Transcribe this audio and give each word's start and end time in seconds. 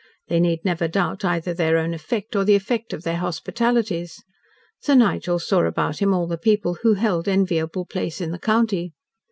They 0.29 0.39
need 0.39 0.65
never 0.65 0.87
doubt 0.87 1.23
either 1.23 1.53
their 1.53 1.77
own 1.77 1.93
effect, 1.93 2.35
or 2.35 2.43
the 2.43 2.55
effect 2.55 2.91
of 2.91 3.03
their 3.03 3.17
hospitalities. 3.17 4.15
Sir 4.79 4.95
Nigel 4.95 5.37
saw 5.37 5.59
about 5.67 5.99
him 6.01 6.11
all 6.11 6.25
the 6.25 6.39
people 6.39 6.79
who 6.81 6.95
held 6.95 7.27
enviable 7.27 7.85
place 7.85 8.19
in 8.19 8.31
the 8.31 8.39
county. 8.39 8.93